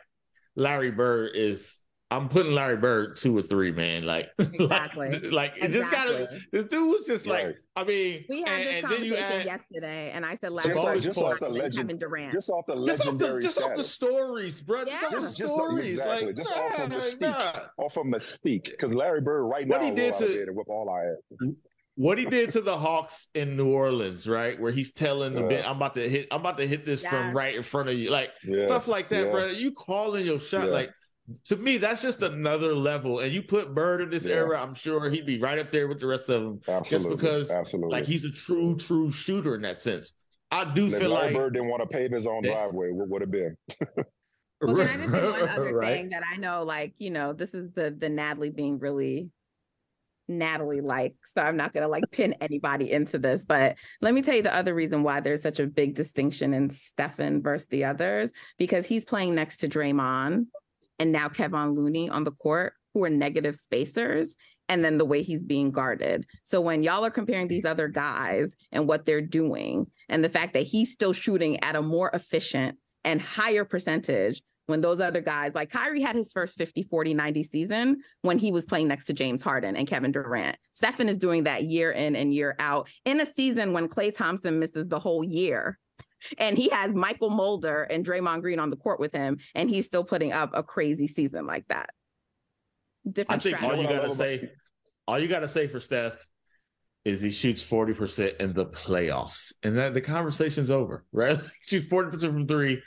Larry 0.55 0.91
Bird 0.91 1.31
is 1.35 1.77
I'm 2.11 2.29
putting 2.29 2.53
Larry 2.53 2.77
Bird 2.77 3.15
two 3.15 3.35
or 3.35 3.41
three, 3.41 3.71
man. 3.71 4.05
Like, 4.05 4.29
exactly. 4.39 5.09
like, 5.09 5.31
like 5.31 5.53
it 5.57 5.71
just 5.71 5.91
gotta. 5.91 6.29
This 6.51 6.65
dude 6.65 6.91
was 6.91 7.05
just 7.05 7.25
like, 7.25 7.45
right. 7.45 7.55
I 7.75 7.83
mean, 7.83 8.25
we 8.29 8.41
had 8.41 8.61
and, 8.61 8.63
this 8.63 8.73
and 8.75 8.83
conversation 8.83 9.23
add, 9.23 9.45
yesterday, 9.45 10.11
and 10.11 10.25
I 10.25 10.35
said 10.35 10.51
Larry 10.51 10.75
just, 10.75 10.85
Bird 10.85 11.01
just 11.01 11.19
off 11.19 11.39
the 11.39 11.49
legend, 11.49 11.75
Kevin 11.75 11.97
Durant, 11.97 12.31
just 12.31 12.49
off 12.49 12.65
the 12.67 12.75
legendary, 12.75 13.41
just 13.41 13.57
off 13.57 13.71
the, 13.71 13.71
just 13.71 13.71
off 13.71 13.75
the 13.75 13.83
stories, 13.83 14.61
bro. 14.61 14.81
Yeah. 14.81 15.01
Just 15.09 15.41
off 15.41 15.47
the 15.47 15.47
stories, 15.53 15.93
exactly. 15.93 16.27
like, 16.27 16.35
just 16.35 16.55
nah, 16.55 16.61
off 16.61 16.79
of 16.79 16.89
mystique, 16.91 17.21
nah. 17.21 17.83
off 17.83 17.97
of 17.97 18.05
mystique, 18.05 18.65
because 18.65 18.93
Larry 18.93 19.21
Bird 19.21 19.43
right 19.43 19.67
what 19.67 19.81
now, 19.81 19.87
he 19.87 19.93
did 19.93 20.13
to 20.15 20.51
with 20.51 20.69
all 20.69 20.89
I 20.89 21.05
had 21.41 21.55
what 21.95 22.17
he 22.17 22.25
did 22.25 22.51
to 22.51 22.61
the 22.61 22.77
Hawks 22.77 23.29
in 23.33 23.55
New 23.55 23.71
Orleans, 23.71 24.27
right? 24.27 24.59
Where 24.59 24.71
he's 24.71 24.91
telling 24.91 25.33
the 25.33 25.47
yeah. 25.49 25.69
I'm 25.69 25.77
about 25.77 25.95
to 25.95 26.07
hit, 26.07 26.27
I'm 26.29 26.41
about 26.41 26.57
to 26.57 26.67
hit 26.67 26.85
this 26.85 27.05
from 27.05 27.31
right 27.31 27.55
in 27.55 27.63
front 27.63 27.89
of 27.89 27.95
you, 27.95 28.09
like 28.09 28.31
yeah. 28.43 28.59
stuff 28.59 28.87
like 28.87 29.09
that, 29.09 29.25
yeah. 29.25 29.31
bro. 29.31 29.47
You 29.47 29.71
calling 29.71 30.25
your 30.25 30.39
shot, 30.39 30.67
like 30.69 30.91
to 31.45 31.55
me, 31.55 31.77
that's 31.77 32.01
just 32.01 32.21
another 32.21 32.75
level. 32.75 33.19
And 33.19 33.33
you 33.33 33.41
put 33.41 33.73
Bird 33.73 34.01
in 34.01 34.09
this 34.09 34.25
era, 34.25 34.61
I'm 34.61 34.75
sure 34.75 35.09
he'd 35.09 35.25
be 35.25 35.39
right 35.39 35.57
up 35.57 35.71
there 35.71 35.87
with 35.87 35.99
the 35.99 36.07
rest 36.07 36.29
of 36.29 36.43
them, 36.43 36.61
Absolutely. 36.67 36.87
just 36.89 37.09
because, 37.09 37.51
Absolutely. 37.51 37.91
like, 37.91 38.05
he's 38.05 38.25
a 38.25 38.31
true, 38.31 38.75
true 38.77 39.11
shooter 39.11 39.55
in 39.55 39.61
that 39.63 39.81
sense. 39.81 40.13
I 40.51 40.71
do 40.73 40.87
if 40.87 40.99
feel 40.99 41.09
like 41.09 41.33
Bird 41.33 41.53
didn't 41.53 41.69
want 41.69 41.81
to 41.81 41.87
pave 41.87 42.11
his 42.11 42.27
own 42.27 42.43
driveway. 42.43 42.91
What 42.91 43.09
would 43.09 43.21
have 43.21 43.31
been? 43.31 43.57
well, 44.61 44.87
can 44.87 45.01
I 45.01 45.03
just 45.03 45.11
say 45.11 45.31
one 45.31 45.49
other 45.49 45.73
right? 45.73 45.97
thing 45.97 46.09
that 46.09 46.23
I 46.31 46.37
know, 46.37 46.63
like, 46.63 46.93
you 46.97 47.09
know, 47.09 47.33
this 47.33 47.53
is 47.53 47.71
the 47.73 47.95
the 47.97 48.09
Natalie 48.09 48.51
being 48.51 48.77
really 48.77 49.29
Natalie 50.27 50.81
like. 50.81 51.15
So 51.33 51.41
I'm 51.41 51.57
not 51.57 51.73
going 51.73 51.81
to 51.81 51.87
like 51.87 52.03
pin 52.11 52.35
anybody 52.41 52.91
into 52.91 53.17
this. 53.17 53.43
But 53.43 53.75
let 54.01 54.13
me 54.13 54.21
tell 54.21 54.35
you 54.35 54.43
the 54.43 54.55
other 54.55 54.75
reason 54.75 55.03
why 55.03 55.19
there's 55.19 55.41
such 55.41 55.59
a 55.59 55.67
big 55.67 55.95
distinction 55.95 56.53
in 56.53 56.69
Stephen 56.69 57.41
versus 57.41 57.67
the 57.67 57.85
others, 57.85 58.31
because 58.57 58.85
he's 58.85 59.03
playing 59.03 59.33
next 59.33 59.57
to 59.57 59.67
Draymond 59.67 60.45
and 60.99 61.11
now 61.11 61.27
Kevon 61.27 61.75
Looney 61.75 62.09
on 62.09 62.23
the 62.23 62.31
court, 62.31 62.73
who 62.93 63.03
are 63.03 63.09
negative 63.09 63.55
spacers. 63.55 64.35
And 64.67 64.83
then 64.83 64.97
the 64.97 65.05
way 65.05 65.21
he's 65.21 65.43
being 65.43 65.69
guarded. 65.69 66.25
So 66.43 66.59
when 66.59 66.81
y'all 66.81 67.05
are 67.05 67.11
comparing 67.11 67.47
these 67.47 67.65
other 67.65 67.87
guys 67.87 68.55
and 68.71 68.87
what 68.87 69.05
they're 69.05 69.21
doing, 69.21 69.85
and 70.09 70.23
the 70.23 70.29
fact 70.29 70.53
that 70.53 70.63
he's 70.63 70.91
still 70.91 71.13
shooting 71.13 71.63
at 71.63 71.75
a 71.75 71.83
more 71.83 72.09
efficient 72.15 72.79
and 73.03 73.21
higher 73.21 73.63
percentage 73.63 74.41
when 74.67 74.81
those 74.81 74.99
other 74.99 75.21
guys 75.21 75.53
like 75.53 75.69
Kyrie 75.69 76.01
had 76.01 76.15
his 76.15 76.31
first 76.31 76.57
50, 76.57 76.83
40, 76.83 77.13
90 77.13 77.43
season 77.43 77.97
when 78.21 78.37
he 78.37 78.51
was 78.51 78.65
playing 78.65 78.87
next 78.87 79.05
to 79.05 79.13
James 79.13 79.43
Harden 79.43 79.75
and 79.75 79.87
Kevin 79.87 80.11
Durant. 80.11 80.57
Stephen 80.73 81.09
is 81.09 81.17
doing 81.17 81.43
that 81.43 81.63
year 81.63 81.91
in 81.91 82.15
and 82.15 82.33
year 82.33 82.55
out 82.59 82.89
in 83.05 83.21
a 83.21 83.25
season 83.25 83.73
when 83.73 83.87
Klay 83.87 84.15
Thompson 84.15 84.59
misses 84.59 84.87
the 84.87 84.99
whole 84.99 85.23
year. 85.23 85.77
And 86.37 86.57
he 86.57 86.69
has 86.69 86.91
Mychal 86.91 87.31
Mulder 87.31 87.83
and 87.83 88.05
Draymond 88.05 88.41
Green 88.41 88.59
on 88.59 88.69
the 88.69 88.75
court 88.75 88.99
with 88.99 89.13
him, 89.13 89.37
and 89.53 89.69
he's 89.69 89.85
still 89.85 90.03
putting 90.03 90.31
up 90.31 90.51
a 90.53 90.63
crazy 90.63 91.07
season 91.07 91.45
like 91.45 91.67
that. 91.67 91.89
Different 93.09 93.41
I 93.41 93.43
think 93.43 93.57
strategy. 93.57 93.85
all 93.85 93.91
you 93.91 93.99
gotta 93.99 94.15
say, 94.15 94.49
all 95.07 95.19
you 95.19 95.27
gotta 95.27 95.47
say 95.47 95.67
for 95.67 95.79
Steph 95.79 96.25
is 97.03 97.21
he 97.21 97.29
shoots 97.29 97.63
40% 97.63 98.37
in 98.37 98.53
the 98.53 98.65
playoffs. 98.65 99.53
And 99.61 99.77
then 99.77 99.93
the 99.93 100.01
conversation's 100.01 100.71
over, 100.71 101.05
right? 101.11 101.37
he 101.37 101.79
shoots 101.79 101.87
40% 101.87 102.21
from 102.21 102.47
three 102.47 102.81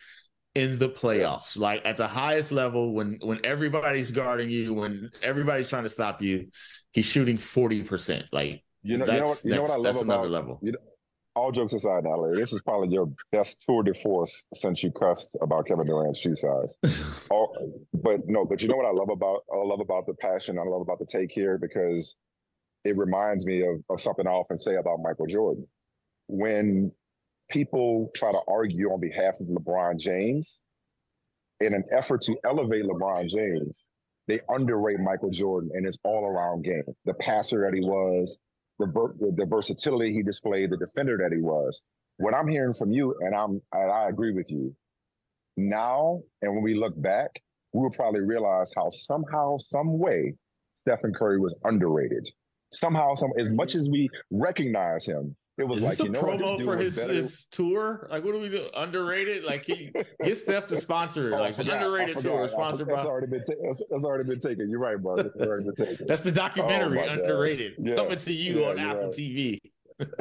in 0.55 0.77
the 0.79 0.89
playoffs, 0.89 1.57
like 1.57 1.83
at 1.85 1.97
the 1.97 2.09
highest 2.09 2.51
level 2.51 2.93
when 2.93 3.19
when 3.23 3.39
everybody's 3.45 4.11
guarding 4.11 4.51
you, 4.51 4.75
when 4.75 5.09
everybody's 5.23 5.69
trying 5.69 5.85
to 5.85 5.89
stop 5.89 6.21
you, 6.21 6.49
he's 6.91 7.05
shooting 7.05 7.39
forty 7.39 7.83
percent. 7.83 8.25
Like 8.33 8.65
you 8.83 8.97
know, 8.99 9.05
you 9.05 9.13
know 9.13 9.25
what, 9.25 9.45
you 9.45 9.55
know 9.55 9.63
what 9.63 9.71
I 9.71 9.75
love 9.75 9.85
that's 9.85 10.03
about 10.03 10.15
another 10.15 10.31
level. 10.31 10.59
You 10.63 10.73
know, 10.73 10.79
all 11.38 11.52
jokes 11.52 11.73
aside, 11.73 12.04
Larry, 12.04 12.38
this 12.40 12.52
is 12.52 12.62
probably 12.62 12.88
your 12.88 13.11
best 13.33 13.62
tour 13.66 13.83
de 13.83 13.95
force 13.95 14.47
since 14.52 14.83
you 14.83 14.90
cussed 14.90 15.37
about 15.40 15.66
Kevin 15.66 15.87
Durant's 15.87 16.18
shoe 16.18 16.35
size. 16.35 16.76
all, 17.30 17.57
but 17.95 18.21
no, 18.26 18.45
but 18.45 18.62
you 18.62 18.68
know 18.68 18.76
what 18.76 18.87
I 18.87 18.90
love 18.90 19.11
about 19.11 19.45
I 19.52 19.57
love 19.64 19.80
about 19.80 20.07
the 20.07 20.14
passion, 20.14 20.59
I 20.59 20.62
love 20.62 20.83
about 20.83 20.99
the 20.99 21.07
take 21.07 21.30
here 21.30 21.59
because 21.59 22.16
it 22.85 22.97
reminds 22.97 23.47
me 23.47 23.62
of, 23.62 23.83
of 23.90 24.00
something 24.00 24.26
I 24.26 24.30
often 24.30 24.59
say 24.59 24.76
about 24.76 25.00
Michael 25.02 25.26
Jordan. 25.26 25.66
When 26.26 26.92
people 27.49 28.11
try 28.14 28.33
to 28.33 28.40
argue 28.47 28.92
on 28.92 29.00
behalf 29.00 29.40
of 29.40 29.47
LeBron 29.47 29.99
James 29.99 30.61
in 31.61 31.75
an 31.75 31.85
effort 31.92 32.21
to 32.23 32.37
elevate 32.45 32.85
LeBron 32.85 33.28
James. 33.28 33.87
They 34.26 34.40
underrate 34.49 35.00
Michael 35.00 35.30
Jordan 35.30 35.71
and 35.75 35.87
his 35.87 35.99
all 36.04 36.25
around 36.25 36.62
game, 36.62 36.85
the 37.07 37.14
passer 37.14 37.62
that 37.62 37.75
he 37.75 37.80
was, 37.80 38.38
the, 38.79 39.33
the 39.37 39.47
versatility 39.47 40.13
he 40.13 40.23
displayed, 40.23 40.71
the 40.71 40.77
defender 40.77 41.19
that 41.23 41.35
he 41.35 41.43
was. 41.43 41.83
What 42.19 42.35
I'm 42.35 42.49
hearing 42.49 42.75
from 42.75 42.91
you, 42.91 43.15
and 43.21 43.35
I'm 43.35 43.61
and 43.73 43.91
I 43.93 44.09
agree 44.09 44.33
with 44.33 44.51
you. 44.51 44.75
Now, 45.57 46.21
and 46.43 46.53
when 46.53 46.63
we 46.63 46.75
look 46.75 47.01
back, 47.01 47.31
we 47.73 47.81
will 47.81 47.91
probably 47.91 48.21
realize 48.21 48.73
how 48.75 48.91
somehow, 48.91 49.57
some 49.59 49.99
way, 49.99 50.35
Stephen 50.79 51.13
Curry 51.13 51.39
was 51.39 51.57
underrated. 51.65 52.29
Somehow, 52.73 53.15
some 53.15 53.33
as 53.39 53.51
much 53.51 53.71
mm-hmm. 53.71 53.79
as 53.79 53.91
we 53.91 54.09
recognize 54.31 55.07
him, 55.07 55.37
it 55.59 55.67
was 55.67 55.81
Is 55.81 55.85
like 55.87 55.99
you 55.99 56.11
know 56.11 56.23
promo 56.23 56.65
for 56.65 56.77
his, 56.77 56.95
his 56.95 57.47
tour. 57.50 58.07
Like, 58.11 58.25
what 58.25 58.33
do 58.33 58.38
we 58.38 58.49
do? 58.49 58.69
Underrated? 58.77 59.43
Like, 59.43 59.67
he 59.67 59.91
get 60.23 60.37
Steph 60.37 60.69
to 60.69 60.77
sponsor 60.77 61.31
it. 61.31 61.33
Oh, 61.38 61.41
like, 61.41 61.57
the 61.57 61.75
underrated 61.75 62.19
tour 62.19 62.49
sponsored 62.49 62.88
by. 62.88 62.97
That's 62.97 63.07
already 63.07 63.27
been 63.27 63.45
ta- 63.45 63.55
that's, 63.62 63.83
that's, 63.91 64.05
already 64.05 64.25
been 64.25 64.38
taken. 64.38 64.71
You're 64.71 64.81
right, 64.81 65.00
Mark. 65.00 65.21
It's 65.21 65.47
already 65.47 65.65
been 65.65 65.87
taken. 65.87 66.07
that's 66.07 66.21
the 66.21 66.33
documentary. 66.33 67.00
Oh, 67.00 67.12
underrated 67.12 67.75
yeah. 67.79 67.97
coming 67.97 68.17
to 68.19 68.33
you 68.33 68.61
yeah, 68.61 68.69
on 68.69 68.79
Apple 68.79 69.03
right. 69.05 69.12
TV. 69.12 69.59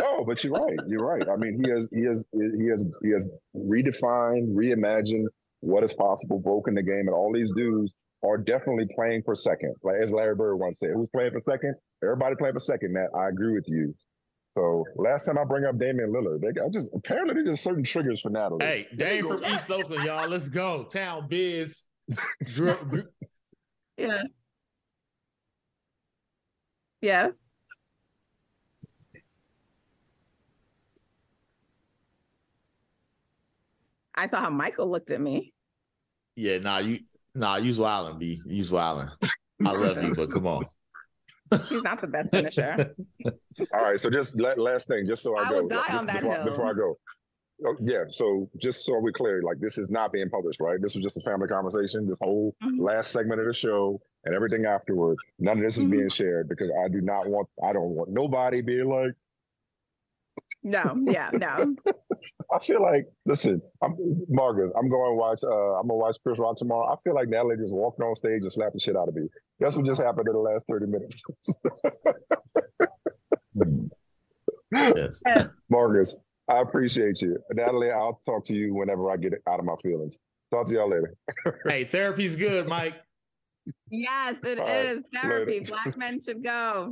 oh, 0.03 0.25
but 0.25 0.43
you're 0.43 0.53
right. 0.53 0.79
You're 0.87 1.05
right. 1.05 1.27
I 1.29 1.35
mean, 1.35 1.61
he 1.63 1.69
has 1.71 1.87
he 1.93 2.03
has 2.03 2.25
he 2.31 2.67
has 2.67 2.89
he 3.03 3.09
has 3.11 3.29
redefined, 3.55 4.53
reimagined 4.53 5.25
what 5.61 5.83
is 5.83 5.93
possible, 5.93 6.39
broken 6.39 6.73
the 6.73 6.83
game, 6.83 7.07
and 7.07 7.13
all 7.13 7.31
these 7.31 7.51
dudes 7.51 7.91
are 8.23 8.37
definitely 8.37 8.87
playing 8.95 9.21
for 9.23 9.35
second. 9.35 9.75
Like 9.83 9.97
as 10.01 10.11
Larry 10.11 10.35
Bird 10.35 10.55
once 10.57 10.79
said, 10.79 10.89
who's 10.93 11.09
playing 11.09 11.31
for 11.31 11.41
second? 11.49 11.75
Everybody 12.03 12.35
playing 12.35 12.53
for 12.53 12.59
second, 12.59 12.93
Matt. 12.93 13.09
I 13.15 13.29
agree 13.29 13.53
with 13.53 13.65
you. 13.67 13.93
So 14.57 14.85
last 14.95 15.25
time 15.25 15.37
I 15.37 15.43
bring 15.43 15.65
up 15.65 15.77
Damian 15.77 16.11
Lillard, 16.11 16.41
they 16.41 16.51
got 16.51 16.71
just 16.71 16.89
apparently 16.95 17.35
there's 17.35 17.45
just 17.45 17.63
certain 17.63 17.83
triggers 17.83 18.21
for 18.21 18.31
Natalie. 18.31 18.65
Hey, 18.65 18.87
Dame 18.95 19.27
from 19.27 19.43
East 19.45 19.69
Oakland, 19.69 20.03
y'all. 20.03 20.27
Let's 20.27 20.49
go. 20.49 20.85
Town 20.85 21.27
biz. 21.29 21.85
yeah. 23.97 24.23
Yes. 27.01 27.35
I 34.15 34.25
saw 34.25 34.41
how 34.41 34.49
Michael 34.49 34.89
looked 34.89 35.11
at 35.11 35.21
me. 35.21 35.53
Yeah, 36.35 36.57
nah, 36.57 36.79
you 36.79 37.01
nah, 37.35 37.57
use 37.57 37.77
wildin', 37.77 38.17
B. 38.17 38.41
Use 38.47 38.71
wildin'. 38.71 39.11
I 39.63 39.71
love 39.73 40.01
you, 40.01 40.15
but 40.15 40.31
come 40.31 40.47
on. 40.47 40.65
He's 41.69 41.83
not 41.83 42.01
the 42.01 42.07
best 42.07 42.31
finisher. 42.31 42.95
All 43.73 43.81
right, 43.81 43.99
so 43.99 44.09
just 44.09 44.39
last 44.39 44.87
thing, 44.87 45.07
just 45.07 45.23
so 45.23 45.37
I, 45.37 45.43
I 45.43 45.49
go 45.49 45.61
will 45.61 45.69
die 45.69 45.97
on 45.97 46.05
that 46.07 46.21
before, 46.21 46.35
hill. 46.35 46.45
before 46.45 46.69
I 46.69 46.73
go. 46.73 46.97
Oh, 47.65 47.75
yeah, 47.81 48.03
so 48.07 48.47
just 48.61 48.85
so 48.85 48.99
we're 48.99 49.11
clear, 49.11 49.41
like 49.41 49.59
this 49.59 49.79
is 49.79 49.89
not 49.89 50.11
being 50.11 50.29
published, 50.29 50.59
right? 50.59 50.79
This 50.79 50.93
was 50.93 51.03
just 51.03 51.17
a 51.17 51.21
family 51.21 51.47
conversation. 51.47 52.05
This 52.05 52.17
whole 52.21 52.55
mm-hmm. 52.63 52.83
last 52.83 53.11
segment 53.11 53.41
of 53.41 53.47
the 53.47 53.53
show 53.53 53.99
and 54.25 54.35
everything 54.35 54.65
afterward, 54.65 55.17
none 55.39 55.57
of 55.57 55.63
this 55.63 55.77
is 55.77 55.83
mm-hmm. 55.83 55.91
being 55.91 56.09
shared 56.09 56.49
because 56.49 56.71
I 56.83 56.87
do 56.87 57.01
not 57.01 57.27
want, 57.27 57.47
I 57.63 57.73
don't 57.73 57.95
want 57.95 58.09
nobody 58.11 58.61
being 58.61 58.89
like, 58.89 59.13
no, 60.63 60.95
yeah, 61.07 61.29
no. 61.33 61.75
I 62.53 62.59
feel 62.59 62.81
like, 62.81 63.05
listen, 63.25 63.61
I'm 63.81 63.95
Marcus. 64.29 64.71
I'm 64.77 64.89
going 64.89 65.11
to 65.11 65.15
watch. 65.15 65.39
Uh, 65.43 65.79
I'm 65.79 65.87
gonna 65.87 65.95
watch 65.95 66.17
Chris 66.23 66.39
Rock 66.39 66.57
tomorrow. 66.57 66.91
I 66.91 66.95
feel 67.03 67.13
like 67.13 67.29
Natalie 67.29 67.57
just 67.57 67.73
walked 67.73 68.01
on 68.01 68.15
stage 68.15 68.41
and 68.41 68.51
slapped 68.51 68.73
the 68.73 68.79
shit 68.79 68.95
out 68.95 69.07
of 69.07 69.15
me. 69.15 69.27
That's 69.59 69.75
what 69.75 69.85
just 69.85 70.01
happened 70.01 70.27
in 70.27 70.33
the 70.33 70.39
last 70.39 70.63
thirty 70.69 70.85
minutes. 70.87 71.13
yes. 74.71 75.47
Marcus, 75.69 76.17
I 76.49 76.59
appreciate 76.59 77.21
you, 77.21 77.37
Natalie. 77.53 77.91
I'll 77.91 78.21
talk 78.25 78.45
to 78.45 78.55
you 78.55 78.73
whenever 78.73 79.11
I 79.11 79.17
get 79.17 79.33
out 79.47 79.59
of 79.59 79.65
my 79.65 79.75
feelings. 79.83 80.19
Talk 80.51 80.67
to 80.67 80.73
y'all 80.73 80.89
later. 80.89 81.13
hey, 81.65 81.83
therapy's 81.83 82.35
good, 82.35 82.67
Mike. 82.67 82.95
Yes, 83.89 84.35
it 84.45 84.59
All 84.59 84.67
is 84.67 84.97
right, 84.97 85.21
therapy. 85.21 85.59
Later. 85.59 85.71
Black 85.71 85.97
men 85.97 86.21
should 86.21 86.43
go. 86.43 86.91